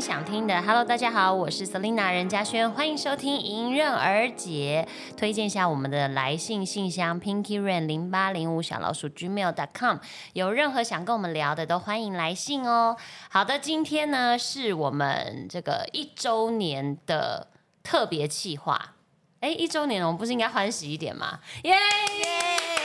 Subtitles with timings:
[0.00, 0.62] 想，听的。
[0.62, 4.88] Hello，大家好，我是 Selina 任嘉轩，欢迎收听迎刃而解。
[5.14, 9.98] 推荐一下我们的来信信箱 Pinky Rain 零八零五小老鼠 Gmail.com，
[10.32, 12.96] 有任何想跟我们聊的，都欢迎来信哦。
[13.28, 17.48] 好的，今天呢是我们这个一周年的
[17.82, 18.94] 特别企划。
[19.40, 21.40] 哎，一周年，我们不是应该欢喜一点吗？
[21.64, 21.74] 耶！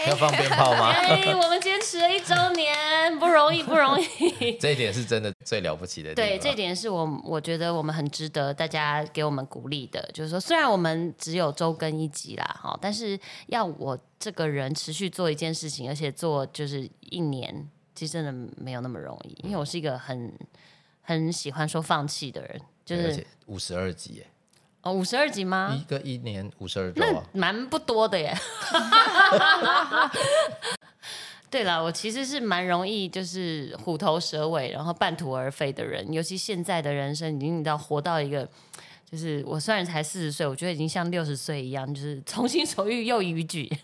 [0.08, 0.90] 要放鞭炮吗？
[0.92, 4.58] 哎，我们坚持了一周年，不容易，不容易。
[4.60, 6.14] 这一点是真的最了不起的。
[6.14, 10.08] 对，这点是我我觉得我们很值得大家给我们鼓励的。
[10.14, 19.38] 就是说，虽然我们只有周更一集啦，哈，但是要我这个人持续做一件事情，而且做就是一年，其实真的没有那么容易。
[19.44, 20.32] 因为我是一个很
[21.02, 24.24] 很喜欢说放弃的人，就是五十二集。
[24.86, 25.76] 哦，五十二集吗？
[25.76, 28.32] 一个一年五十二周啊，蛮不多的耶。
[31.50, 36.14] 对了，我其实是蛮容易就是虎头蛇尾，然后半途而废的人。
[36.14, 38.48] 尤其现在的人生，已经你知道活到一个，
[39.10, 43.76] 就是我虽然才四十岁，我觉得已经像六十岁一样，就是从心所欲又逾矩。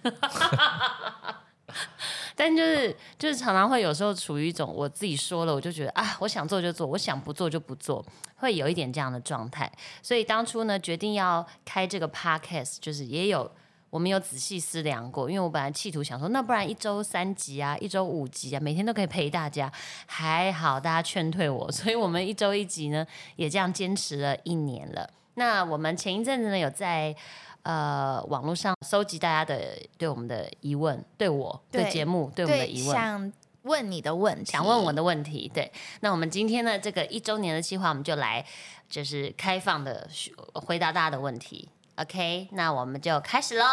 [2.44, 8.04] 但就是就是常常会有时候处于一种我自己说了我就觉得啊我想做就做我想不做就不做
[8.38, 13.52] 会有一点这样的状态，所以当初呢决定要开这个 podcast 就是也有
[13.92, 19.72] 我们有仔细思量过，因为我本来企图想说那不然一周三集啊一周五集啊每天都可以陪大家，
[20.08, 25.08] 还好大家劝退我， 所以我们一周一集呢也这样坚持了一年了。
[25.36, 27.16] 那我们前一阵子呢有在。
[27.64, 35.50] 呃，网络上收集大家的对我们的疑问，对我对节目对我们的疑问，想问你的问题，想问我的问题。
[35.54, 38.44] 对，那我们今天呢，这个一周年的计划，我们就来
[38.90, 40.10] 就是开放的
[40.54, 41.70] 回答大家的问题。
[41.98, 43.66] OK，那我们就开始喽。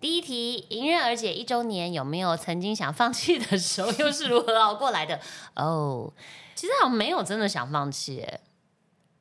[0.00, 3.92] 第一题，迎刃而解一周年，有没有曾经想放弃的时候？
[3.92, 5.20] 又是如何熬过来的？
[5.54, 6.12] 哦，
[6.56, 8.26] 其实好像没有真的想放弃，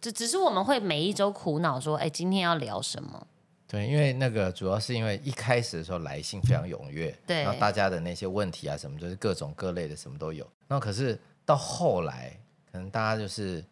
[0.01, 3.27] 只只是我们会每一周苦恼说，哎，今天要聊什么？
[3.67, 10.47] 对，因为那个主要是因为一开始的时候来信非常踊跃，对，然后大家的那些问题啊什么，就是各种各类的什么都有。
[10.67, 12.39] 那可是到后来，
[12.71, 13.65] 可能大家就是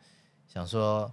[0.52, 1.10] 想说，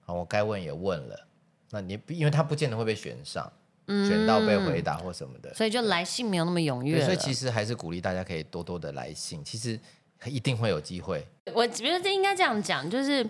[0.00, 1.26] 好，我该问也问了，
[1.70, 3.50] 那你因为他不见得会被选上，
[3.86, 7.04] 选到被回答或什么的，所以就来信没有那么踊跃。
[7.04, 9.78] 所以其实还是鼓励大家可以多多的来信，其实
[10.24, 11.24] 一定会有机会。
[11.54, 13.24] 我觉得这应该这样讲，就是。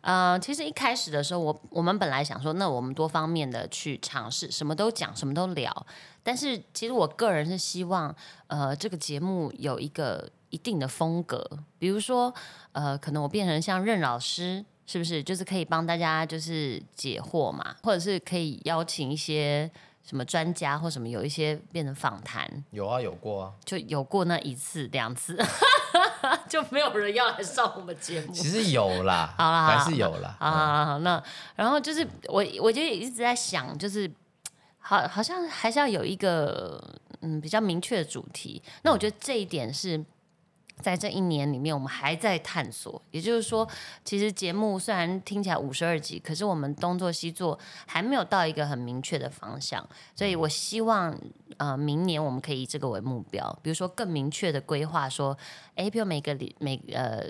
[0.00, 5.86] 呃，其实一开始的时候，我我们本来想说，那我们多方面的去尝试，什么都讲，什么都聊。
[6.22, 8.14] 但是其实我个人是希望，
[8.46, 11.44] 呃，这个节目有一个一定的风格，
[11.78, 12.32] 比如说，
[12.72, 15.22] 呃，可能我变成像任老师，是不是？
[15.22, 19.70] 就是可以帮大家就是解惑嘛，或者是可以邀请一些。
[20.00, 25.36] 什么专家或什么有一些变成访谈，有啊有过啊，就有过那一次两次，
[26.48, 28.32] 就没有人要来上我们节目。
[28.32, 30.36] 其实有啦， 好啦，还是有啦。
[30.38, 31.22] 啊，那
[31.56, 34.10] 然后就是我，我就一直在想，就是
[34.78, 36.82] 好，好像还是要有一个
[37.20, 38.62] 嗯比较明确的主题。
[38.82, 40.04] 那我觉得这一点是。
[40.80, 43.00] 在这一年里面，我们还在探索。
[43.10, 43.68] 也就是说，
[44.04, 49.86] 其实节目虽然听起来五十二集，可是我们东做西做，还没有到一个很明确的方向。
[50.14, 51.16] 所以我希望，
[51.56, 55.36] 呃，明年我们可以以这个为目标，比如说更明确的规划，说，
[55.74, 57.24] 哎，比如每个礼每呃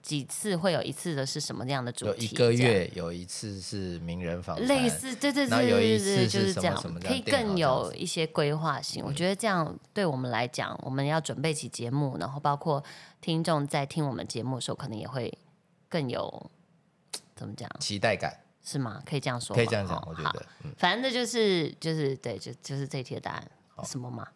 [0.00, 2.26] 几次会有一次的是什么样的主题？
[2.38, 9.04] 有一个月有一次是名人访谈，类似，对对对对对，就是这样，可以更有一些规划性。
[9.04, 12.82] 我觉得这样对我们来讲，我们要准备起节目，然后包括。
[13.20, 15.36] 听众在听我们节目的时候，可能也会
[15.88, 16.50] 更有
[17.36, 19.02] 怎么讲期待感，是吗？
[19.06, 23.50] 可以这样说，可以这样讲，我觉得，反正这就是就是对，就就是这题的答案，
[23.84, 24.26] 什么嘛？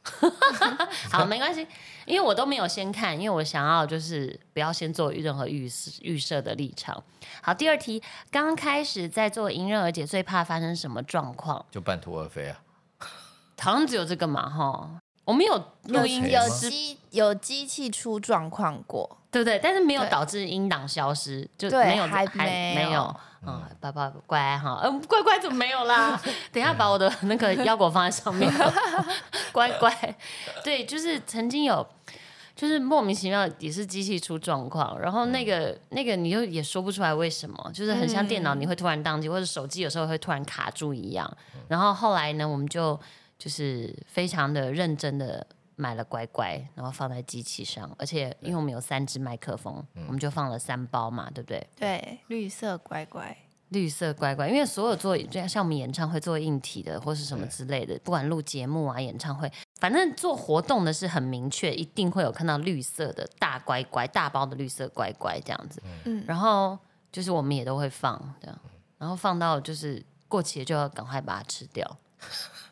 [1.12, 1.66] 好，没关系，
[2.04, 7.02] 因为我都没有先看，因为我想要就是不要先做任何预预设的立场。
[7.42, 11.64] 好，第二题，刚开始在做迎刃而解，最怕发生什么状况？
[11.70, 12.62] 就半途而废啊，
[13.60, 14.98] 好像只有这个嘛，哈。
[15.26, 15.56] 我们有
[15.88, 19.58] 录音，有机有机器出状况过，对不对？
[19.60, 23.14] 但是没有导致音档消失，就没有还没有。
[23.44, 26.20] 嗯，宝宝乖哈，嗯，乖乖怎么没有啦？
[26.52, 28.48] 等下把我的那个 腰果放在上面，
[29.52, 30.16] 乖乖。
[30.62, 31.84] 对，就是曾经有，
[32.54, 41.28] 就是莫名其妙也是机器出状况，然后那个那个你又也说不出来为什么，就是很像电脑你会突然宕机，或者手机有时候会突然卡住一样。
[41.66, 42.98] 然后后来呢，我们就。
[43.38, 45.46] 就是非常的认真的
[45.76, 51.66] 买了乖乖，然后放在机器上，而且因为我们有三支麦克风，我们就放了三包嘛，对不对？
[51.76, 53.36] 对，绿色乖乖，
[53.68, 59.50] 绿色乖乖，因为所有做这样像我们演唱会做硬体的或是什么之类的，不管录节目啊、演唱会，
[59.80, 65.82] 反正做活动的是很明确，一定会有看到绿色的大乖乖、大包的绿色乖乖这样子。
[66.04, 66.78] 嗯，然后。
[67.12, 68.60] 就是我们也都会放这样，
[68.98, 71.98] 然后放到就是过期了就要赶快把它吃掉，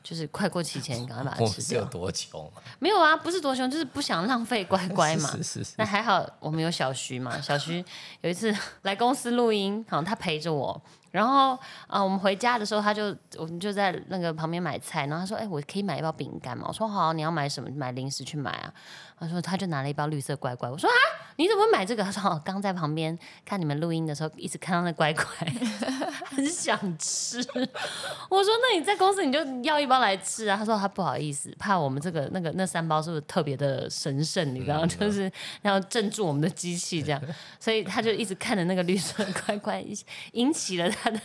[0.05, 1.91] 就是快过期前 赶快把它吃是有掉。
[1.91, 2.63] 多穷啊？
[2.79, 5.31] 没有啊，不是多穷，就是不想浪费乖乖嘛。
[5.39, 7.41] 是是是那还好，我们有小徐嘛。
[7.41, 7.83] 小徐
[8.21, 10.81] 有一次来公司录音，好，他陪着我。
[11.11, 11.57] 然后
[11.87, 17.71] 啊、我们回家的时候，他就我们就在那个旁边买菜，然后他说：“哎、我可以买一包饼干吗？”我说：“好，你要买什么？
[17.71, 18.75] 买零食去买啊。”
[19.17, 20.99] 他说：“他就拿了一包绿色乖乖。”我说：“啊，
[21.37, 25.25] 你怎么会买这个？”他说：“哦，刚在旁边看你们录音的时候，一直看到那乖乖，
[26.27, 27.39] 很想吃。”
[28.31, 34.55] 我说：“那你在公司你就要一包来吃啊？”他说：“他不好意思，怕我们这个那个那三包是不是特别的神圣？
[34.55, 35.31] 你知道，就是
[35.63, 37.21] 要镇住我们的机器这样，
[37.59, 39.85] 所以他就一直看着那个绿色乖乖，
[40.33, 41.21] 引起了他的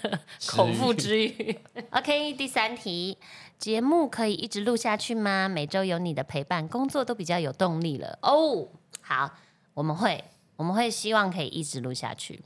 [0.48, 1.60] 口腹之欲。
[1.92, 3.18] OK，第三题，
[3.58, 5.48] 节目可以一直录下去吗？
[5.48, 8.68] 每周有你的陪伴，工作都比较有动力了哦。
[9.02, 9.32] 好，
[9.80, 10.22] 我们会，
[10.58, 12.44] 我们会希望可以一直录下去，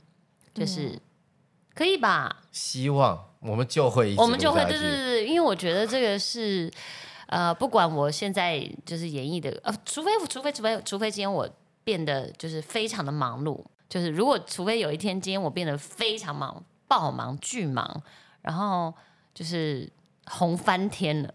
[0.54, 0.96] 就是、
[1.74, 2.44] 可以吧？
[2.52, 6.70] 希望我们就会一直我们就会对对，对因为我觉得这个是
[7.26, 11.48] 呃，不管我现在就是演绎的呃，除非除非除非除非今天我
[11.82, 18.00] 变得就是非常的忙碌，就是如果除非有一天今天我变得非常忙、爆忙、巨忙，
[18.42, 18.94] 然后
[19.34, 19.90] 就是
[20.26, 21.32] 红翻天了，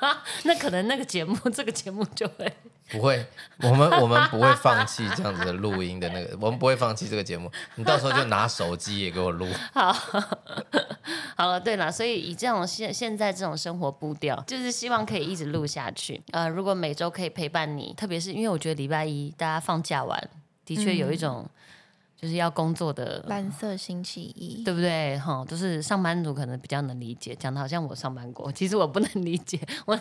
[0.44, 2.52] 那可能那个节目这个节目就会
[2.90, 3.26] 不会，
[3.62, 7.50] 我们我们不会放弃这样子的录音的那个，我们不会放弃这个节目。
[7.74, 9.92] 你到时候就拿手机也给我录， 好，
[11.36, 16.22] 好了，对了，所以以这种现现在这种生活步调，就是希望可以一直录下去。
[16.32, 20.18] 呃，如果每周可以陪伴你，特别是因为我觉得礼拜一大家放假完，
[20.64, 21.46] 的确有一种
[22.20, 23.24] 就是要工作的。
[23.28, 25.16] 蓝色星期一，对不对？
[25.20, 29.98] 哈，就是上班族可能比较能理解，讲的好像我上班过，其实我不能理解，我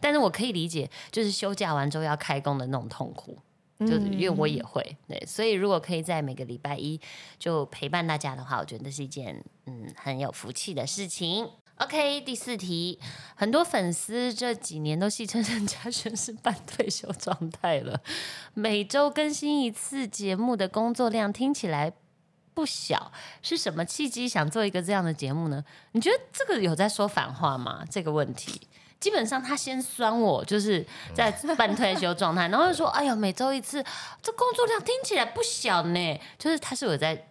[0.00, 3.38] 但是我可以理解，就是休假完之后要开工的那种痛苦。
[3.80, 7.00] 就是因为我也会对，所以如果可以在每个礼拜一
[7.38, 11.48] 就陪伴大家的话，我觉得这是一件嗯很有福气的事情。
[11.78, 12.98] OK，第四题，
[13.36, 18.00] 很多粉丝这几年都戏称任嘉轩是半退休状态了，
[18.52, 21.92] 每周更新一次节目的工作量听起来
[22.52, 25.64] 不小，是什么契机想做一个这样的节目呢？
[25.92, 27.84] 你觉得这个有在说反话吗？
[27.88, 28.60] 这个问题？
[28.98, 30.84] 基本上他先酸我，就是
[31.14, 33.84] 在半退休状态，然后就说：“哎呦，每周一次，
[34.20, 37.28] 这工作量听起来不小呢。”就是他是有在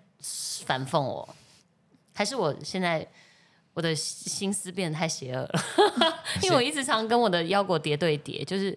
[0.66, 1.36] 反讽我，
[2.14, 3.06] 还是我现在
[3.78, 5.64] 我的心思变得太邪恶了？
[6.42, 8.76] 因为我一直常跟我的腰果叠对叠，就是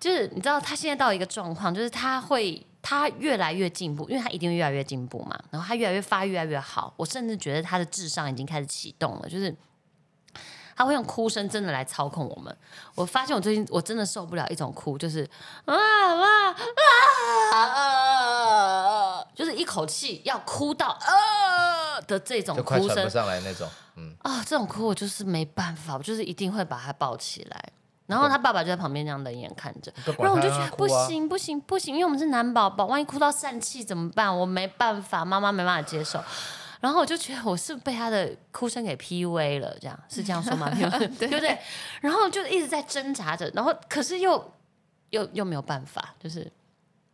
[0.00, 9.54] 就是你知道，他现在到一个状况，就是他会他越来越进步，因为他一定会越来越进步嘛，然后他越来越发育越来越好，我甚至觉得他的智商已经开始启动了，就是。
[10.76, 12.54] 他会用哭声真的来操控我们。
[12.94, 15.28] 我发现我最近我真的受不了一种哭，就是
[15.64, 16.54] 啊啊
[17.52, 23.66] 啊啊，就是一口气要哭到啊的这种哭声上来那种。
[23.96, 27.72] 嗯，啊，这种哭我就是没办法，我就是一定会把他抱起来。
[28.06, 34.38] 然后他爸爸就在旁边这样冷眼看着，然后我就觉得不行不行不行，因为我们是男宝宝，万一哭到散气怎么办？
[34.38, 36.22] 我没办法，妈妈没办法接受。
[36.80, 40.70] 然后我就觉得我是被他的哭声给 PUA 了，这样是这样说吗？
[41.18, 41.58] 对不对？
[42.00, 44.52] 然后就一直在挣扎着，然后可是又
[45.10, 46.50] 又又没有办法，就是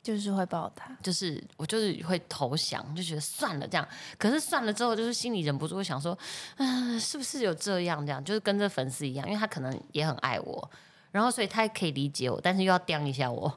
[0.02, 0.96] 就是会抱他。
[1.02, 3.86] 就是我就是会投降，就觉得算了这样。
[4.18, 6.16] 可是算了之后，就是心里忍不住会想说，
[6.56, 8.22] 嗯、是不是有这样这样？
[8.24, 10.70] 就是跟这粉丝一样，因为他可能也很爱我，
[11.12, 13.56] 然后所以他可以理解我，但是又要刁一下我，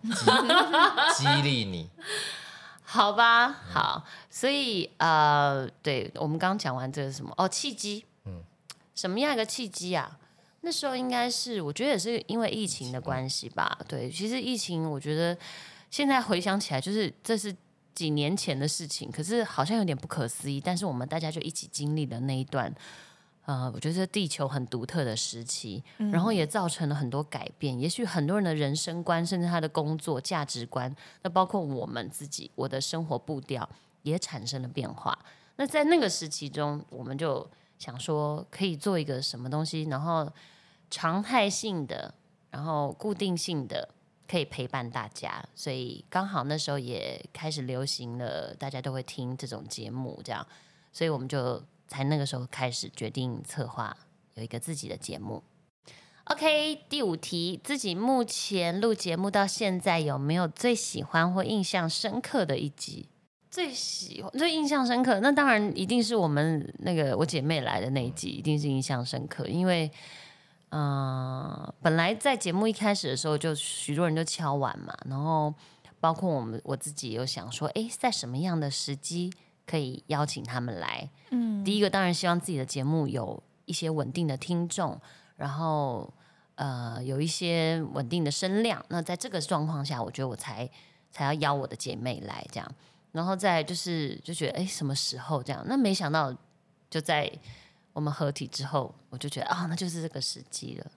[1.17, 1.89] 激励你，
[2.85, 3.51] 好吧？
[3.51, 8.43] 好，所以呃，对我们刚刚讲完这个什么哦，契机，嗯，
[8.93, 10.19] 什么样一个契机啊？
[10.61, 13.77] 那时候应该是，我觉得也是因为疫情的关系吧。
[13.87, 15.37] 对，其实疫情，我觉得
[15.91, 17.55] 现在回想起来，就是这是
[17.93, 20.59] 几年前的事情，可是好像有点不可思议。
[20.59, 22.73] 但是我们大家就一起经历了那一段，
[23.45, 27.79] 呃，我觉得地球很独特的时期，然后也造成了很多改变。
[27.79, 33.69] 也许很多人的人生观，甚至他的工作价值观，那包括我们自己，我的生活步调
[34.01, 35.17] 也产生了变化。
[35.57, 37.47] 那在那个时期中，我们就
[37.77, 40.27] 想说，可以做一个什么东西，然后
[40.89, 42.13] 常态性的，
[42.49, 43.87] 然后固定性的，
[44.27, 45.45] 可以陪伴大家。
[45.53, 50.45] 所以刚好那时候也开始流行了，大家都会听这种节目，这样，
[50.91, 51.61] 所以我们就
[51.95, 53.95] 才那个时候开始决定策划
[54.33, 55.41] 有一个自己的节目。
[56.25, 63.07] OK，第五题，自己目前录节目到现在有没有最喜欢或印象深刻的一集？
[63.49, 69.89] 最喜欢、最印象深刻，那当然一定是我们那个我姐妹来的那一集，一定是印象深刻，因为，
[70.71, 75.53] 嗯、本来在节目一开始的时候，就许多人就敲碗嘛，然后
[76.01, 79.31] 包括我们我自己有想说，诶，在什么样的时机
[79.65, 81.09] 可可以邀请他们来。
[81.31, 84.97] 嗯，第一个当然希望自己的节目有一些稳定的听众，
[85.35, 86.13] 然后
[86.55, 88.83] 呃有一些稳定的声量。
[88.87, 90.69] 那在这个状况下，我觉得我才
[91.11, 92.71] 才要邀我的姐妹来这样。
[93.11, 95.61] 然后再就是就觉得哎什么时候这样？
[95.67, 96.33] 那没想到
[96.89, 97.29] 就在
[97.91, 100.91] 我们合体之后，我就觉得啊那就是这个时机了。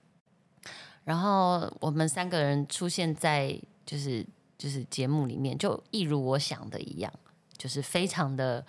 [1.02, 4.24] 然后我们三个人出现在就是
[4.56, 7.12] 就是节目里面，就一如我想的一样，
[7.58, 8.64] 就是非常的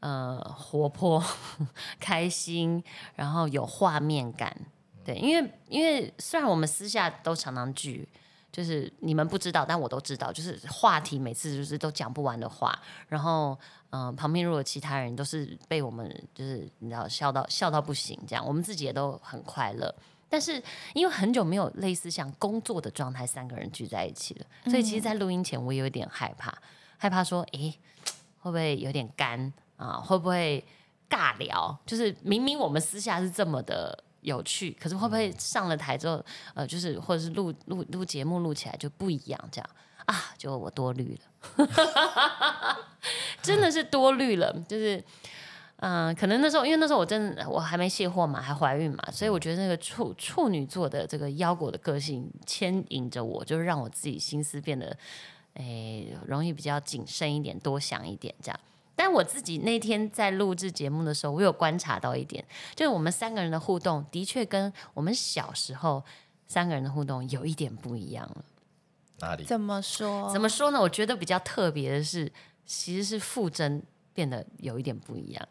[0.00, 1.24] 呃活泼、
[1.98, 2.84] 开心，
[3.16, 4.56] 然后有画面感。
[5.04, 8.06] 对，因为因为虽然我们私下都常常聚，
[8.52, 13.58] 就是你们不知道，但我都知道，就是话题每次就是都讲不完的话，然后
[13.88, 19.92] 嗯、呃旁边如果其他人都是被我们就是你知道笑到笑到不行，这样我们自己也都很快乐。
[20.28, 20.62] 但是
[20.92, 26.56] 因为很久没有类似像工作的状态，三个人聚在一起了，所以其实，在录音前我有一点害怕，
[26.98, 27.76] 害怕说，诶，
[28.40, 29.94] 会不会有点干啊？
[30.00, 30.64] 会不会
[31.08, 31.78] 尬聊？
[31.86, 39.40] 就是明明我们私下是这么的有趣，可是会不会上了台之后，呃，就是或者是录录录节目录起来就不一样？
[39.52, 39.70] 这样
[40.06, 41.16] 啊，就我多虑
[41.56, 41.66] 了，
[43.40, 45.02] 真的是多虑了，就是。
[45.82, 54.94] 嗯，可能那时候，因为那时候我真的我还没卸货嘛，还怀孕嘛，所以我觉得那个处处女座的这个腰果的个性牵引着我，就是让我自己心思变得，
[55.54, 58.60] 诶，容易比较谨慎一点，多想一点这样。
[58.94, 66.04] 但我自己那天在录制节目的时候，我有观察到一点，就是我们三个人的互动的确跟我们小时候
[66.46, 68.44] 三个人的互动有一点不一样了。
[69.20, 69.44] 哪里？
[69.44, 70.30] 怎么说？
[70.32, 70.80] 怎么说呢？
[70.80, 72.30] 我觉得比较特别的是，
[72.66, 75.48] 其实是傅真变得有一点不一样。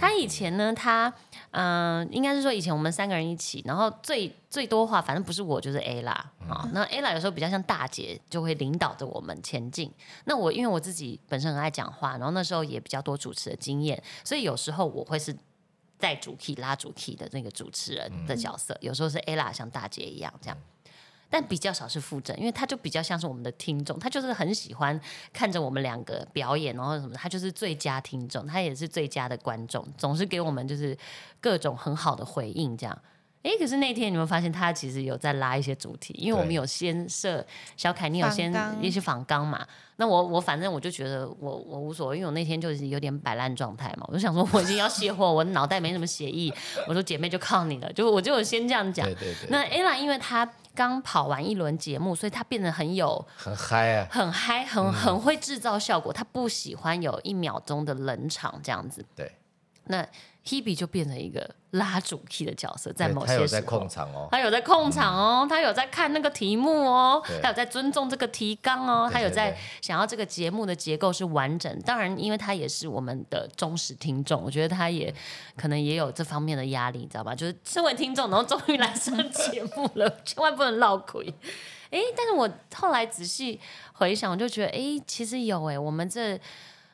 [0.00, 1.12] 他以前呢，他
[1.50, 6.12] 嗯、应该是说以前我们三个人一起，然后最最多话，反正不是我就是 A 啦
[6.48, 6.68] 啊。
[6.72, 9.92] 那 A 啦有时候比较像大姐，就会领导着我们前进。
[10.24, 15.36] 那我因为我自己本身很爱讲话，然后那时候也比较多主持的经验，所以有时候我会是
[15.98, 20.56] 带主 key 拉主 key 的那个主持人的角色，有时候是 A 啦像大姐一样这样。
[21.32, 25.00] 但比较少是傅正，因为他就比较像是我们的听众，他就是很喜欢
[25.32, 30.94] 看着我们两个表演，然后什么，他就是最佳听众，他也是最佳的观众，总是给我们就是
[31.40, 32.98] 各种很好的回应，这样。
[33.42, 37.44] 诶，可是那天你们发现他其实有在拉一些主题，因为我们有先设
[37.76, 39.66] 小凯，你有先一些访纲嘛？
[39.96, 46.52] 那我我反正我就觉得我我无所谓，因为我那天就是有点摆烂状态嘛，我就想说我已经要卸货，我脑袋没什么血意，
[46.88, 49.14] 我说姐妹就靠你了，就我就先这样讲对。
[49.14, 54.08] 对对，那 ella 因为她刚跑完一轮节目，所以她变得很有很嗨啊！
[54.10, 56.12] 很嗨，很很会制造效果。
[56.12, 59.04] 她不喜欢有一秒钟的冷场这样子。
[59.14, 59.30] 对，
[59.84, 60.06] 那
[60.44, 71.80] Hebe 就变成一个拉主 key 的角色，在某些时他有在控场哦，他有在控场哦，他有在看那个题目哦，他有在尊重这个提纲哦，他有在想要这个节目的结构是完整。
[71.82, 75.14] 当然，因为他也是我们的忠实听众，我觉得他也
[75.56, 77.34] 可能也有这方面的压力，你知道吧？
[77.34, 81.32] 就是身为听众，然后终于来上节目了， 千万不能落亏。
[81.90, 83.60] 哎，但是我后来仔细
[83.92, 86.40] 回想，我就觉得，哎，其实有哎，我们这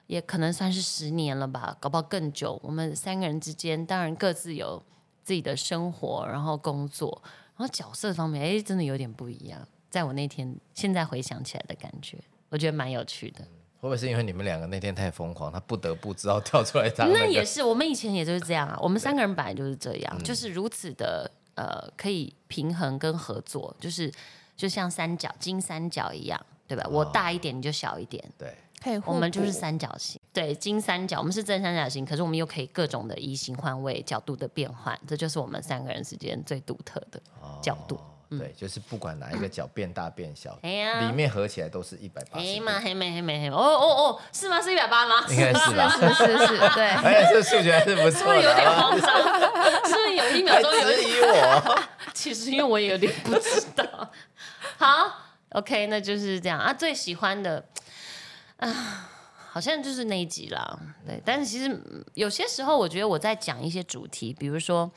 [0.08, 2.58] 也可能算是十年了吧，搞不好更久。
[2.64, 4.82] 我们三个人之间，当然各自有
[5.22, 7.22] 自己的生活，然后工作，
[7.56, 9.60] 然后角色方面，哎，真的有点不一样。
[9.88, 13.40] 在我那天现在回想起来的感觉，我觉得蛮有趣的。
[13.80, 24.12] 会不会是因为你们两个那天太疯狂，他不得不知道跳出来当那个 也是我们以前也就是这样啊，我们三个人本来就是这样，就是如此的呃，可以平衡跟合作，就是
[24.56, 26.88] 就像三角金三角一样，对吧？
[26.90, 37.20] 我大一点，你就小一点，对，可以，我们就是三角形，对，金三角，我们是正三角形，可是我们又可以各种的移形换位、角度的变换，这就是我们三个人之间最独特的
[37.60, 37.96] 角度。
[37.96, 44.60] 哦，对，就是不管哪一个角变大变小，哎呀里面合起来都是一百八十黑嘛，黑妹黑妹黑妹，哦哦哦，是吗？
[44.60, 45.24] 是一百八吗？
[45.30, 45.88] 应该是吧？
[45.88, 49.16] 是是是，对， 哎，这数学还是不是不错是有点慌张？
[49.88, 51.78] 是不是有一秒还钟有疑我。
[52.12, 53.84] 其实因为我也有点不知道。
[54.76, 55.10] 好
[55.50, 56.72] ，OK，那就是这样啊。
[56.72, 57.64] 最喜欢的
[58.58, 59.10] 啊，
[59.50, 60.78] 好像就是那一集啦。
[61.04, 64.90] 对，但是其实嗯有些时候，我觉得我在讲一些主题，比如说，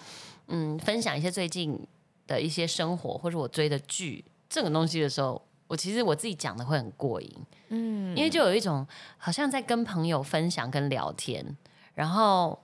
[0.48, 1.80] 嗯，分享一些最近
[2.28, 7.32] 的一些生活，或者我追的剧这种东西的时候，我其实我自己讲的会很过瘾。
[7.70, 8.86] 嗯，因为就有一种
[9.18, 11.58] 好像在跟朋友分享跟聊天，
[11.94, 12.60] 然后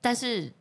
[0.00, 0.52] 但是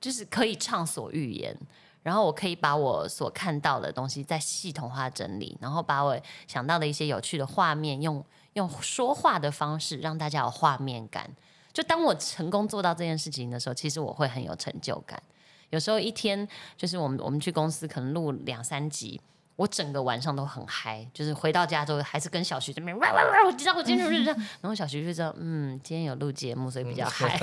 [0.00, 1.56] 就是可以畅所欲言，
[2.02, 8.24] 然后我可以把我所看到的东西再系统化整理，然后把我想到的一些有趣的画面用
[8.54, 11.30] 用说话的方式让大家有画面感。
[11.72, 15.22] 就当我成功做到这件事情的时候，其实我会很有成就感。
[15.70, 16.46] 有时候一天
[16.76, 19.20] 就是我们我们去公司可能录两三集，
[19.56, 27.36] 我整个晚上都很嗨，就是回到家之后还是跟小徐这边哇哇哇，我知道我今天就是这样，然后小徐就知道，嗯，今天有录节目，所以比较嗨，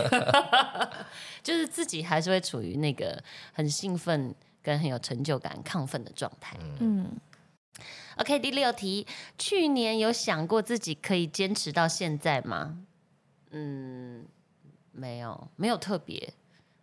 [1.44, 6.56] 就是自己还是会处于那个很兴奋跟很有成就感、亢奋的状态。
[6.80, 7.12] 嗯，
[8.18, 12.78] OK，第六题，去年有想过自己可以坚持到现在吗？
[13.52, 14.26] 嗯，
[14.92, 16.34] 没有，没有特别，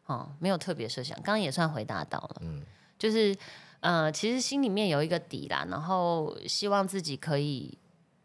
[0.06, 1.14] 哦，没有特别设想。
[1.16, 2.62] 刚刚也算回答到了，嗯
[2.99, 3.37] 就是
[3.80, 7.78] 呃，其实心里面有一个底啦，然后希望自己可以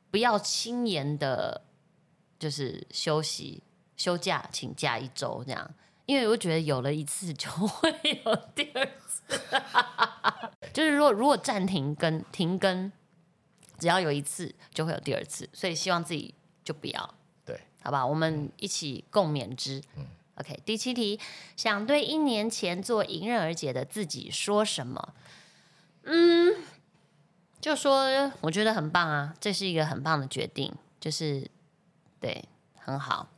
[0.10, 1.62] 不要轻言的，
[2.40, 3.62] 就是休息、
[3.96, 5.72] 休假、请假一周这样，
[6.06, 7.94] 因为我觉得有了一次就会
[8.26, 9.03] 有第二次，
[10.74, 12.92] 就是如果如果暂停跟停更，
[13.78, 17.14] 只要有一次就会有第二次，所以希望自己就不要。
[17.46, 19.82] 对，好吧，我们一起共勉之。
[19.98, 21.20] 嗯 OK，第七题，
[21.56, 25.14] 想对一年前做迎刃而解的自己说什么？
[26.06, 26.56] 嗯，
[27.62, 31.48] 就说我觉得很棒啊，这是一个很棒的决定，就是
[32.20, 32.44] 对，
[32.80, 33.30] 很好。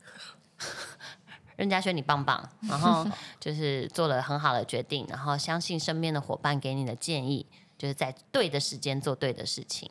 [1.56, 3.06] 任嘉轩，你棒棒， 然后
[3.40, 7.44] 就是做了很好的决定，然后相信身边的伙伴给你的建议，
[7.76, 9.90] 就是在对的时间做对的事情，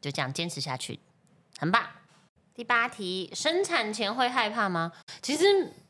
[0.00, 0.98] 就这样坚持下去，
[1.58, 1.82] 很棒。
[2.54, 4.92] 第八题，生产前会害怕吗？
[5.22, 5.44] 其实，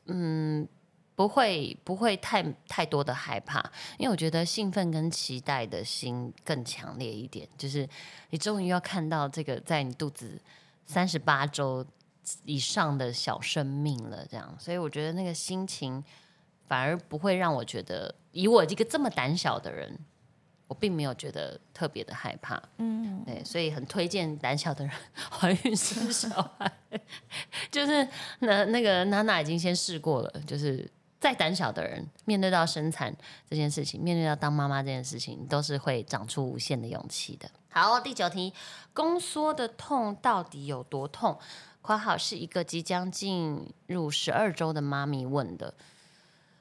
[0.05, 0.69] 嗯，
[1.14, 3.59] 不会，不会太太多的害怕，
[3.97, 7.49] 因为我觉得兴奋跟期待的心更强烈一点。
[7.57, 7.88] 就是
[8.28, 10.38] 你终于要看到这个在你肚子
[10.85, 11.83] 三十八周
[12.44, 16.02] 以上的小生命了，这样，所以我觉得那个心情
[16.66, 19.99] 反而不会让我觉得，以我一个这么胆小的人，
[20.66, 22.62] 我并没有觉得特别的害怕。
[22.76, 24.94] 嗯，对，所以很推荐胆小的人
[25.30, 26.70] 怀孕生小孩。
[27.70, 28.06] 就是
[28.40, 33.14] 那那个娜娜已经先试过了，就是再胆小的人面对到生产
[33.49, 37.49] 这件事情，面对到当妈妈这件事情，都是会长出无限的勇气的。
[37.71, 38.52] 好，第九题，
[38.93, 41.38] 宫缩的痛到底有多痛
[41.89, 45.73] ？（括号是一个即将进入十二周的妈咪问的。）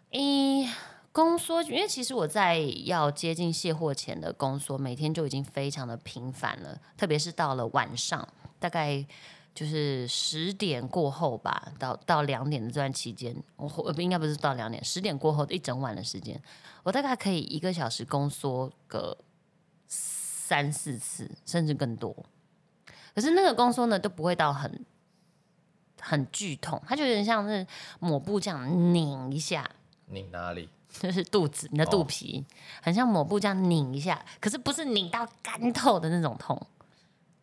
[0.10, 0.66] 一，
[1.12, 8.26] 宫缩，因为其实我在要接近卸货前的宫缩，每天就已经非常的频繁了，特别是到了晚上，
[8.58, 9.06] 大概
[9.54, 16.42] 就是十点过后吧，到到两点的这段期间，我我应该不是到两点，十点过后的一整晚的时间，
[16.84, 19.18] 我大概可以一个小时宫缩个
[19.90, 22.16] 三四次，甚至更多。
[23.14, 24.86] 可是那个宫缩呢，都不会到很
[26.02, 27.66] 很剧痛，它就有点像是
[28.00, 29.70] 抹布这样拧一下，
[30.08, 30.70] 拧哪里？
[31.00, 32.04] 就是肚子，你的肚哦。
[32.06, 32.44] 皮，
[32.82, 36.60] 很像抹布这样拧一下，可是不是拧到干透的那种痛，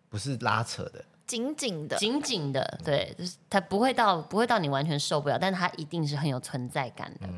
[0.09, 7.29] 不是拉扯的，紧紧的，紧紧的，对，就是它不会到不会到你完全受不了，但是它一定是很有存在感的。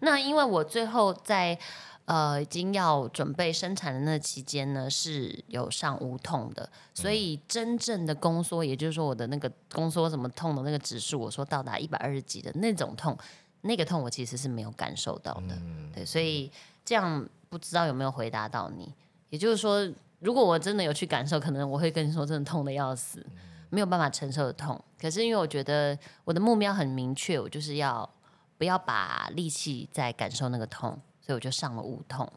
[0.00, 1.58] 那因为我最后在
[2.06, 13.16] 呃已经要准备生产的那期间呢，是有上无痛的，所以真正的宫缩，也就是说我的那个宫缩什么痛的那个指数，我说到达一百二十几的那种痛，
[13.62, 15.56] 那个痛我其实是没有感受到的。
[15.94, 16.50] 对，所以
[16.84, 18.92] 这样不知道有没有回答到你。
[19.30, 19.90] 也就是说，
[20.20, 23.24] 如果我真的有去感受，可能我会跟你说，真的痛的要死，
[23.70, 24.80] 没有办法承受的痛。
[25.00, 28.08] 可是因为我觉得我的目标很明确，我就是要
[28.56, 32.30] 不要把力气在感受那个痛，所以我就上了无痛，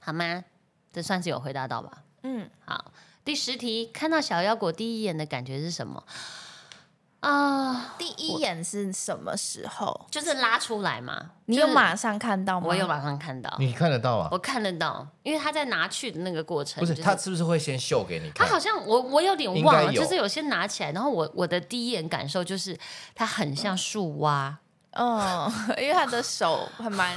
[0.00, 0.44] 好吗？
[0.92, 2.02] 这算是有回答到吧？
[2.22, 6.02] 嗯，好，第十题，看到小腰果第一眼的感觉是什么？
[7.20, 10.06] 啊、第一眼是什么时候？
[10.10, 11.32] 就是拉出来嘛。
[11.46, 12.66] 你有马上看到吗？
[12.68, 14.28] 我有马上看到，你看得到啊？
[14.30, 18.46] 我看得到，因为他在拿去的那个过程，不是，就他是不是会先秀给你看？
[18.46, 22.78] 他好像我我有点忘了，就是有些拿起来，然后我我的第一眼感受就是
[23.14, 24.65] 它很像树蛙，嗯，
[25.78, 27.16] 因为他的手还蛮，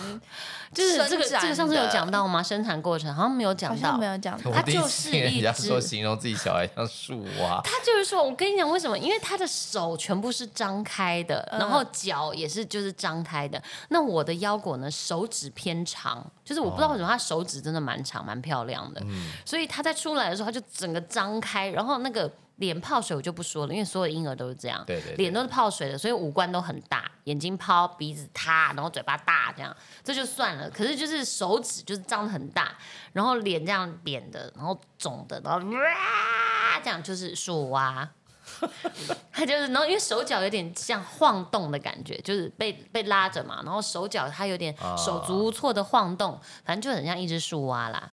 [0.73, 2.43] 就是这个这个上次有讲到吗？
[2.43, 4.05] 生产过程好像没有好讲像到没。
[4.05, 4.51] 有讲到。
[4.51, 8.97] 我第一就是一说形容自己小孩像树蛙， 他就是说，我跟你讲为什么？
[8.97, 13.61] 因为他的手全部是张开的，嗯然后脚也是就是张开的。
[13.89, 19.01] 那我的腰果呢，手指偏长，就是我不知道为什么他手指真的蛮长，蛮漂亮的。
[19.45, 30.69] 所以他在出来的时候，他就整个张开，然后那个脸泡水我就不说了，因为所有婴儿都是这样，对对对脸都是泡水的，所以五官都很大，眼睛泡，鼻子塌，然后嘴巴大，这样这就算了。
[30.69, 32.75] 可是就是手指就是张的很大，
[33.13, 38.09] 然后脸这样扁的，然后肿的，然后哇 这样就是树蛙。
[39.31, 44.95] 他就是，然后因为手脚有点像晃动的感觉，就是被被拉着嘛，然后手脚他有点啊。
[44.97, 48.12] 手足无措的晃动，反正就很像一只树蛙啦。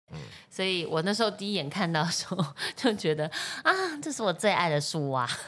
[0.49, 3.25] 所以我那时候第一眼看到的时候，就觉得
[3.63, 5.27] 啊，这是我最爱的树蛙，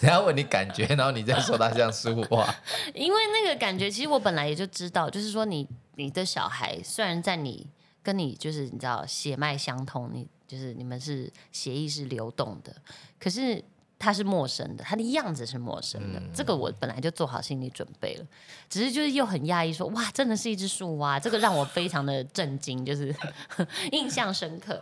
[0.00, 2.52] 等下问你感觉，然后你再说它像树蛙，
[2.94, 7.64] 因为那个感觉，其实我本来也就知道，就是说你你的小孩虽然在你
[8.02, 12.74] 跟你就是你知道血脉相通，你就是你们是血液是流动的，
[13.20, 13.62] 可是
[14.00, 18.26] 他是陌生的，他的样子是陌生的，这个我本来就做好心理准备了，
[18.70, 23.14] 只是就是又很讶异说哇，真的是一只树蛙，这个让我非常的震惊，就是
[23.92, 24.80] 印象深刻。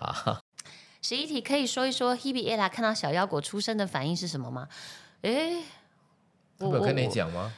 [1.02, 4.68] 十一题可以说一说 Hebe Ella 看到小腰果出生的反应是什么吗？
[5.22, 5.64] 哎，
[6.58, 7.52] 我有跟你讲吗？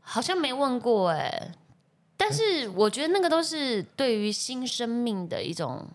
[0.00, 1.52] 好像没问过哎、
[2.16, 5.86] 但是我觉得那个都是对于新生命的一种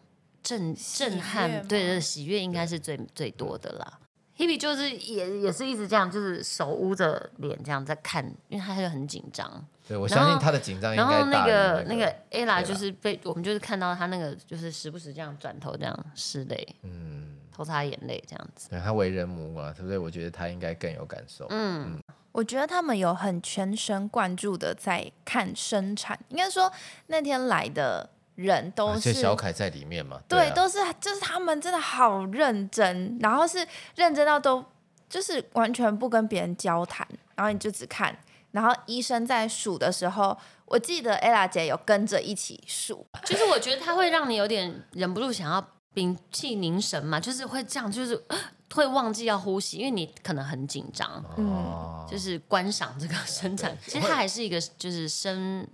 [0.44, 4.00] 震震撼，吗对的，喜悦应该是最最多的啦。
[4.38, 9.66] Hebe 就是也也是一直这样，就是手捂着脸这样在看，因为他就很紧张。
[9.88, 18.70] 对，我相信他的紧张应然后那个那个 ella 就是被我们就是看到他那个就是时不时这样转头这样拭泪，嗯，偷擦眼泪这样子。
[18.70, 19.98] 对他为人母嘛，对不对？
[19.98, 21.48] 我觉得他应该更有感受。
[21.50, 21.98] 嗯，
[22.34, 26.72] 我觉得他们有很全神贯注的在看生产，应该说
[27.08, 34.64] 那天来的人都而是、且小凯在里面嘛，对，啊都是就是他们真的好认真，然后是认真到都
[35.10, 38.16] 就是完全不跟别人交谈，然后你就只看，
[38.52, 48.38] 然后医生在数的时候，我记得 ella 姐有跟着一起数，就是我觉得她会让你有点忍不住想要屏气凝神嘛，就是会这样，就是呃
[48.76, 53.76] 会忘记要呼吸，因为你可能很紧张，嗯，就是观赏这个生产。
[53.88, 55.66] 其实它还是一个就是生，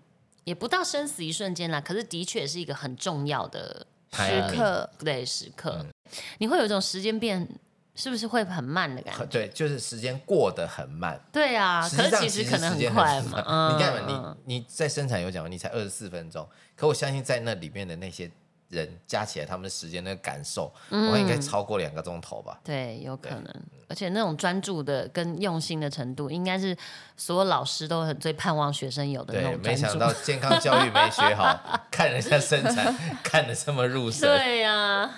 [0.44, 5.92] 也不到生死一瞬间啦，可是的确是一个很重要的时刻对时刻，嗯
[6.40, 7.48] 你会有一种时间变。
[7.96, 9.24] 是不是会很慢的感觉？
[9.28, 11.22] 对，就是时间过得很慢。
[11.32, 13.44] 对啊，可是其实可能很快嘛。
[13.46, 18.32] 嗯你看你你在生产有讲，你才二十四分钟，可我相信在那里面的那些
[18.74, 22.60] 人加起来，他们的时间的感受，我看应该超过两个钟头吧。
[22.64, 26.76] 对，有可能，而且那种专注的跟用心的程度，应该是
[27.16, 29.62] 所有老师都很最盼望学生有的那对，种。
[29.64, 34.28] 没想到健康教育没学好，看人家身材 看得这么入神。
[34.28, 35.10] 对呀、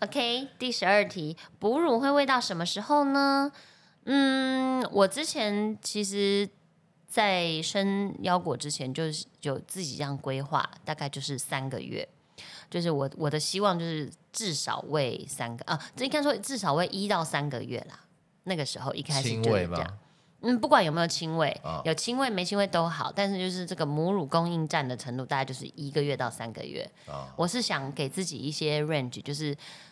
[0.00, 3.52] OK，第十二题，哺乳会喂到什么时候呢？
[4.10, 6.48] 嗯，我之前其实，
[7.06, 12.08] 在生腰果之前，就是有自己这样规划，大概就是三个月。
[12.70, 18.00] 就是我我的希望就是至少喂三个啊，这应该说至少喂一到三个月啦。
[18.44, 19.98] 那个时候一开始就是这样。？
[20.40, 26.88] 嗯，不管有没有亲喂，哦有亲喂没亲喂都好，但是就是这个母乳供应占的程度，大概就是一个月到三个月。
[27.06, 29.46] 哦我是想给自己一些 range，就是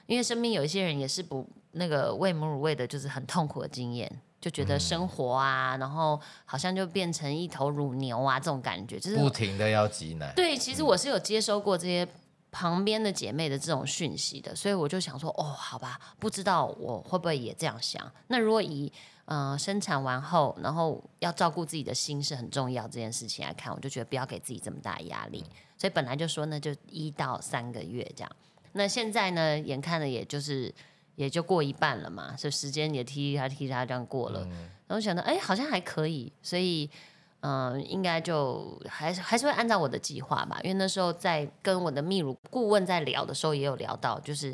[0.07, 4.09] 因为身边有一些人也是不那个喂母乳喂的，就是很痛苦的经验，
[4.41, 12.07] 就觉得生活啊，然后好像就变成一头乳牛啊这种感觉，就是不停的要挤奶，对，其实我是有接收过这些
[12.59, 18.11] 旁边的姐妹的这种讯息的，所以我就想说，哦，好吧，不知道我会不会也这样想。
[18.29, 18.91] 那如果以
[19.27, 25.45] 呃生产完后，然后要照顾自己的心是很重要这件事情来看，我就觉得不要给自己这么大压力。
[25.77, 28.37] 所以本来就说呢，就一到三个月这样。
[28.73, 30.75] 那现在呢，眼看的也就是
[31.17, 34.41] 也就过一半了嘛，所以时间也踢他踢他这样过了。
[34.87, 36.89] 然后想到，哎，好像还可以，所以
[37.49, 40.59] 嗯、应该就还是还是会按照我的计划吧。
[40.65, 44.53] 因为那时候在跟我的泌乳顾问在聊的时候，也有聊到，就是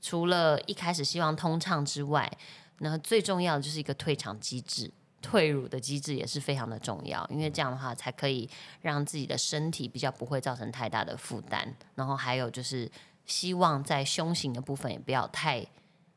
[0.00, 2.30] 除了一开始希望通畅之外，
[2.78, 4.92] 那最重要的就是一个退场机制。
[5.20, 8.48] 退乳的机制也是非常的重要，因为这样的话才可以
[8.82, 11.74] 让自己的身体比较不会造成太大的负担。
[11.96, 12.88] 然后还有就是
[13.26, 15.66] 希望在胸型的部分也不要太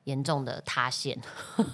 [0.03, 1.19] 严重的塌陷，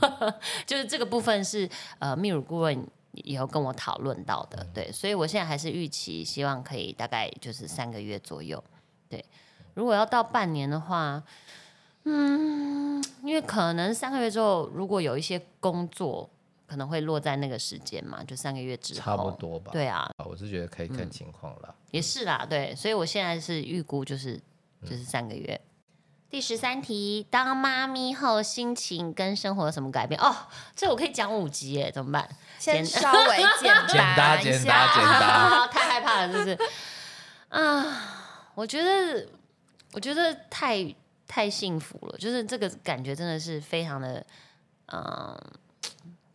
[0.66, 2.88] 就是这个部分是呃泌乳顾问
[3.26, 8.64] 也有跟我讨论到的，对，所以我现在还是预期希望可以大概就是三个月左右，
[9.10, 9.24] 对，
[9.74, 11.24] 如果要到半年的话，
[12.04, 16.30] 嗯，因为可能三个月之后如果有一些工作
[16.66, 19.72] 可能会落在那个时间嘛，就三个月之后，差不多吧。
[19.72, 21.74] 对啊，我是觉得可以看情况啦。
[21.92, 24.38] 也是啦，对，所以我现在是预估就是
[24.84, 25.60] 就是三个月。
[26.30, 30.20] 第十三题，当妈咪后心情跟生活有什么改变？
[30.20, 30.36] 哦，
[30.76, 32.28] 这我可以讲五集耶，怎么办？
[32.60, 36.60] 先稍微简 简单 一下， 太害怕了，是不是？
[37.50, 39.26] 啊，我觉得，
[39.94, 40.94] 我觉得太
[41.28, 44.26] 太幸福了，就是这个感觉真的是非常的，
[44.88, 45.34] 嗯、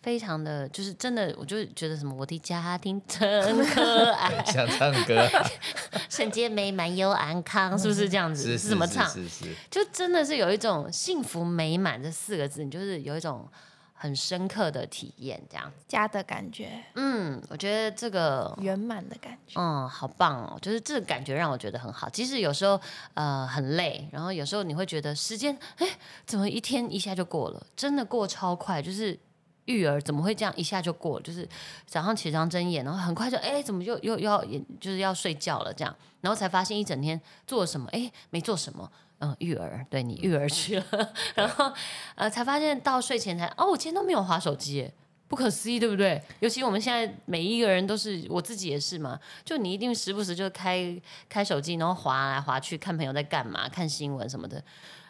[0.03, 5.27] 非常的，就是真的，我就觉得什么，我的家庭真可爱， 想唱歌，
[6.11, 8.43] 圣洁美满又安康，是不是这样子？
[8.43, 9.09] 是是怎么唱？
[9.09, 13.49] 是是是，就真的是有一种幸福美满这四个字，你就是有一种
[13.95, 15.73] 很深刻的体验，这样。
[15.87, 19.61] 家的感觉，嗯，我觉得这个圆满的感觉。
[19.61, 20.59] 嗯，好棒哦！
[20.61, 22.09] 就是这个感觉让我觉得很好。
[22.09, 22.81] 即使有时候
[23.15, 25.87] 呃很累，然后有时候你会觉得时间哎
[26.27, 28.83] 怎么一天一下就过了，真的过超快。
[28.83, 29.17] 就是
[29.67, 31.21] 育儿怎么会这样一下就过？
[31.21, 31.49] 就是
[31.87, 34.45] 早上起床睁眼，然后很快就哎，怎么又又又要
[34.81, 37.89] 就是要睡觉了这样，然后才发现一整天做了什么？
[37.93, 38.91] 哎，没做什么。
[39.25, 41.73] 嗯，育儿，对你育儿去了， 然后
[42.17, 44.91] 呃，才发现到睡前才哦，我今天都没有划手机，
[45.29, 46.21] 不可思议，对不对？
[46.41, 54.61] 尤其我们现在每一个人都是，我自己也是嘛，就你一定时不时就开开手机，然后划来划去，看朋友在干嘛，看新闻什么的。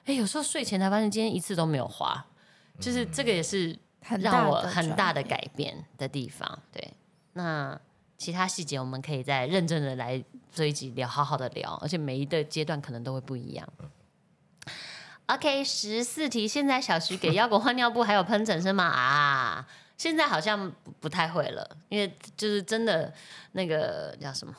[0.04, 2.22] 哎，有时候睡前才发现今天一次都没有划，
[2.78, 3.74] 就是这个也是
[4.20, 6.58] 让我很大的改变的地方。
[6.72, 6.92] 对，
[7.32, 7.78] 那
[8.18, 13.68] 其他细节我们可以再认真的来追一集聊，好好的聊，而且每一个阶段可能都会不一样。
[15.26, 16.46] OK，十四题。
[16.46, 18.84] 现在小徐给腰果换尿布，还有喷整身吗？
[18.84, 23.12] 啊，现在好像不不太会了，因为就是真的
[23.52, 24.54] 那个叫什么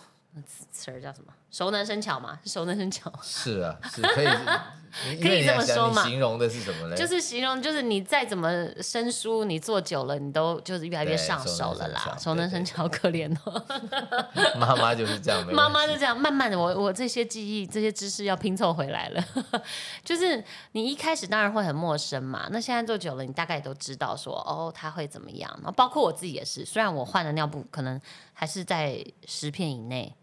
[0.72, 1.34] 词儿叫什么？
[1.54, 3.14] 熟能生巧嘛，是熟能生巧。
[3.22, 4.28] 是啊，是可以。
[5.20, 6.04] 可以这么说嘛？
[6.04, 6.96] 形容的是什么呢？
[6.96, 8.48] 就是形容，就是你再怎么
[8.80, 12.16] 生疏，你做久了，你都就是越来越上手了啦。
[12.20, 13.66] 熟能生巧，可怜哦。
[14.56, 19.24] 妈妈就是这样，妈妈就这样，慢慢的，我我这些记忆、这些知识要拼凑回来了。
[20.06, 25.52] 就是你一开始当然会很陌生嘛，那现在做久了，你大概都知道说，哦，他会怎么样。
[25.56, 28.00] 然后包括我自己也是，虽然我换的尿布可能
[28.32, 30.16] 还是在十片以内，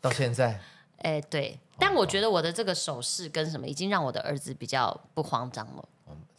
[0.00, 0.60] 到现在。
[0.98, 5.88] 哎，对，但我觉得我的这个手势跟什么，已经让我的儿子比较不慌张了。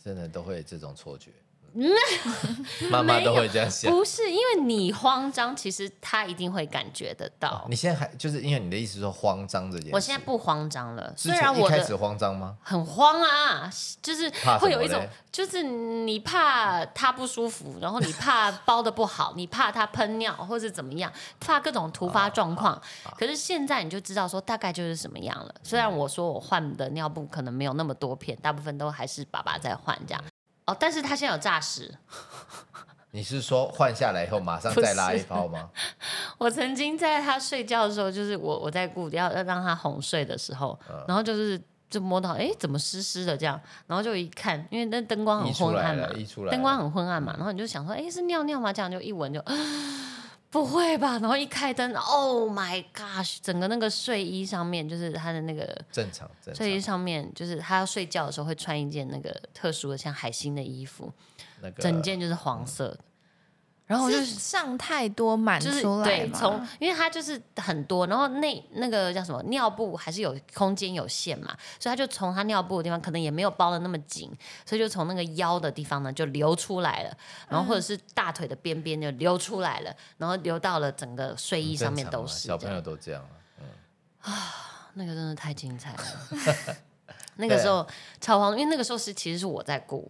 [0.04, 1.32] 真的都会这种错觉。
[2.90, 7.66] 妈妈都会这样想，不是因为你慌张，其实他一定会感觉得到。
[7.70, 11.14] 你现在还就是因为你的意思说慌张这件事，我现在不慌张了。
[11.16, 12.58] 虽然我开始慌张吗？
[12.62, 14.30] 很慌啊，就是
[14.60, 22.82] 会有一种，就是你怕他不舒服，然后你怕包的不好， 你怕他喷尿或者怎么样，怕各种突发状况。
[23.18, 25.56] 可是现在你就知道说大概就是什么样了。
[25.64, 30.24] 虽然我说我换的尿布可能没有那么多片，大部分都还是爸爸在换这样。
[30.72, 31.94] 哦，但是他现在有诈尸。
[33.14, 35.70] 你是说换下来以后马上再拉一包吗？
[36.40, 46.08] 我曾经在他睡觉的时候，就是我我在顾要要让他哄睡的时候，然后就是就摸到哎怎么湿湿的这样，然后就一看，因为那灯光很昏暗嘛，
[46.50, 48.72] 灯光很昏暗嘛，然后你就想说哎是尿尿吗？
[48.72, 49.44] 这样就一闻就。
[50.52, 51.18] 不会吧？
[51.20, 53.38] 然后一开灯，Oh my gosh！
[53.42, 61.10] 整个那个睡衣上面就是他的那个正常睡衣上面，就是他要睡觉的时候会穿一件那个特殊的像海星的衣服，
[61.62, 63.00] 那个整件就是黄色的。
[63.92, 74.32] 然后就是上太多满出来对，从因为它就是很多，然后那那个叫什么尿布还是有空间有限嘛，所以他就从他尿布的地方可能也没有包的那么紧，
[74.66, 77.18] 所以就从那个腰的地方呢就流出来了，
[77.50, 82.48] 然后或者是大腿的边边就流出来了，然后流到了整个睡衣上面都是。
[82.48, 83.28] 小朋友都这样
[83.60, 83.66] 嗯
[84.22, 86.76] 啊，那个真的太精彩了，
[87.36, 87.86] 那个时候
[88.22, 90.10] 超慌，因为那个时候是其实是我在顾。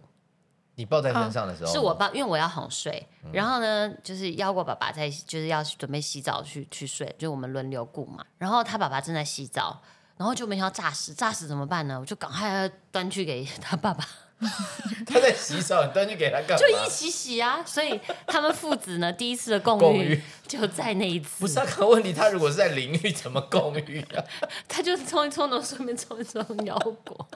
[0.74, 3.06] 你抱在身上的时候，是我抱，因为我要哄睡。
[3.32, 8.24] 然后呢，就是腰果爸爸在，就是要准备洗澡去去睡，就我们轮流顾嘛。
[8.38, 9.82] 然后他爸爸正在洗澡，
[10.16, 12.00] 然后就没想到炸死，炸死怎么办呢？
[12.00, 14.06] 我就赶快端去给他爸爸。
[15.06, 16.56] 他在洗澡，端去给他干嘛？
[16.56, 17.62] 就一起洗啊！
[17.64, 21.40] 所以他们父子呢，第一次的共浴就在那一次。
[21.40, 24.24] 不是他个问题，他如果是在淋浴，怎么共浴啊？
[24.66, 27.28] 他就冲一冲，然后顺便冲一冲腰果。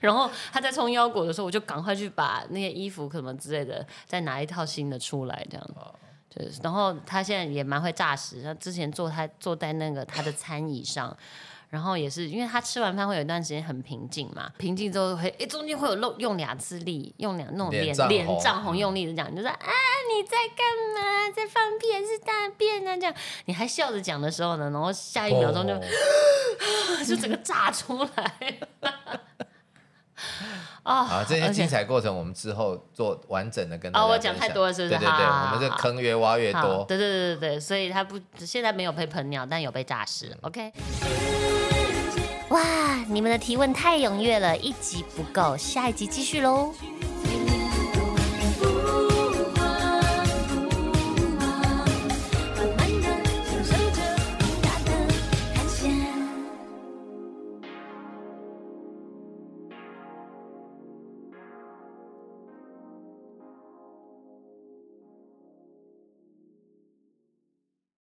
[0.00, 5.70] 然后他在冲腰果的时候，我就赶快去把那些衣服什么之类的，再拿一套新的出来，这样。
[6.28, 11.16] 就是，然后他现在也蛮会诈尸，他之前坐他坐在那个他的餐椅上。
[11.70, 21.30] 然后也是，因为他吃完饭会有一段时间很平静嘛，平静之后会，哎，中间会有用用两次力，用两那种脸脸涨红用力的讲，就说啊你在干嘛？
[21.34, 22.96] 在放屁还是大便啊？
[22.96, 25.78] 这样你还笑着讲的时候呢，然后下一秒钟就
[27.06, 28.34] 就整个炸出来。
[30.82, 34.98] 啊，这些精彩过程我们之后做完整的跟哦，我讲太多了，是不是？
[34.98, 36.84] 对对对，我们这坑越挖越多。
[36.88, 40.36] 对对对对对，所以他不现在没有被喷尿，但有被炸死。
[40.42, 40.72] OK。
[42.50, 46.74] 哇，你们的提问太踊跃了，一集不够，下一集继续喽。